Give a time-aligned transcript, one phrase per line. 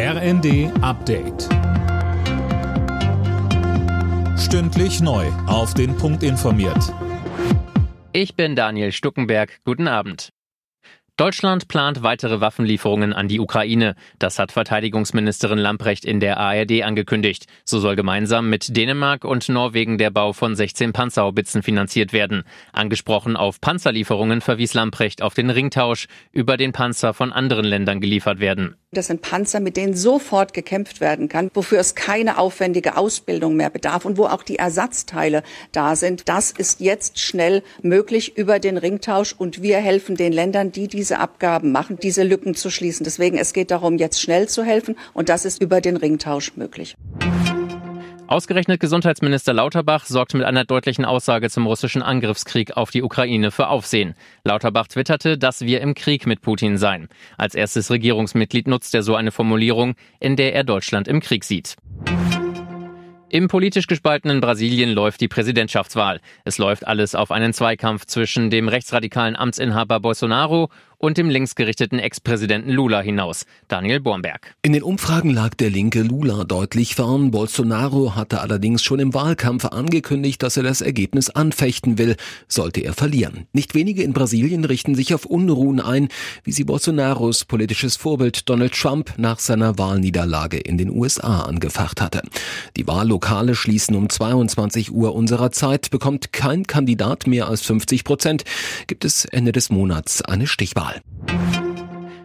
[0.00, 1.48] RND Update.
[4.38, 5.26] Stündlich neu.
[5.48, 6.94] Auf den Punkt informiert.
[8.12, 9.58] Ich bin Daniel Stuckenberg.
[9.64, 10.30] Guten Abend.
[11.18, 13.96] Deutschland plant weitere Waffenlieferungen an die Ukraine.
[14.20, 17.46] Das hat Verteidigungsministerin Lamprecht in der ARD angekündigt.
[17.64, 22.44] So soll gemeinsam mit Dänemark und Norwegen der Bau von 16 Panzerhaubitzen finanziert werden.
[22.72, 28.38] Angesprochen auf Panzerlieferungen verwies Lamprecht auf den Ringtausch, über den Panzer von anderen Ländern geliefert
[28.38, 28.76] werden.
[28.90, 33.68] Das sind Panzer, mit denen sofort gekämpft werden kann, wofür es keine aufwendige Ausbildung mehr
[33.68, 35.42] bedarf und wo auch die Ersatzteile
[35.72, 36.26] da sind.
[36.26, 41.18] Das ist jetzt schnell möglich über den Ringtausch und wir helfen den Ländern, die diese
[41.18, 43.04] Abgaben machen, diese Lücken zu schließen.
[43.04, 46.96] Deswegen es geht darum, jetzt schnell zu helfen und das ist über den Ringtausch möglich.
[48.28, 53.68] Ausgerechnet Gesundheitsminister Lauterbach sorgt mit einer deutlichen Aussage zum russischen Angriffskrieg auf die Ukraine für
[53.68, 54.14] Aufsehen.
[54.44, 57.08] Lauterbach twitterte, dass wir im Krieg mit Putin seien.
[57.38, 61.76] Als erstes Regierungsmitglied nutzt er so eine Formulierung, in der er Deutschland im Krieg sieht.
[63.30, 66.20] Im politisch gespaltenen Brasilien läuft die Präsidentschaftswahl.
[66.44, 72.70] Es läuft alles auf einen Zweikampf zwischen dem rechtsradikalen Amtsinhaber Bolsonaro und dem linksgerichteten Ex-Präsidenten
[72.70, 73.46] Lula hinaus.
[73.68, 74.54] Daniel Bornberg.
[74.62, 77.30] In den Umfragen lag der linke Lula deutlich vorn.
[77.30, 82.16] Bolsonaro hatte allerdings schon im Wahlkampf angekündigt, dass er das Ergebnis anfechten will,
[82.48, 83.46] sollte er verlieren.
[83.52, 86.08] Nicht wenige in Brasilien richten sich auf Unruhen ein,
[86.42, 92.22] wie sie Bolsonaros politisches Vorbild Donald Trump nach seiner Wahlniederlage in den USA angefacht hatte.
[92.76, 98.44] Die Wahllokale schließen um 22 Uhr unserer Zeit, bekommt kein Kandidat mehr als 50 Prozent,
[98.86, 100.87] gibt es Ende des Monats eine Stichwahl.
[100.88, 101.00] Pokal.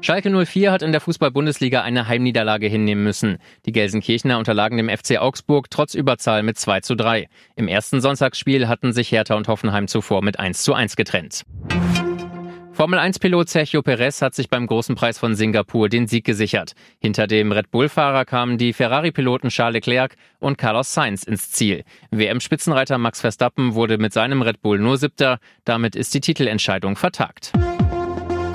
[0.00, 3.38] Schalke 04 hat in der Fußball-Bundesliga eine Heimniederlage hinnehmen müssen.
[3.66, 7.28] Die Gelsenkirchener unterlagen dem FC Augsburg trotz Überzahl mit 2 zu 3.
[7.56, 11.42] Im ersten Sonntagsspiel hatten sich Hertha und Hoffenheim zuvor mit 1 zu 1 getrennt.
[12.72, 16.74] Formel 1-Pilot Sergio Perez hat sich beim großen Preis von Singapur den Sieg gesichert.
[17.00, 21.82] Hinter dem Red Bull-Fahrer kamen die Ferrari-Piloten Charles Leclerc und Carlos Sainz ins Ziel.
[22.12, 25.40] WM-Spitzenreiter Max Verstappen wurde mit seinem Red Bull nur Siebter.
[25.64, 27.52] Damit ist die Titelentscheidung vertagt.